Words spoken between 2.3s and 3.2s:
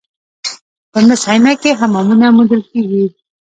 موندل شوي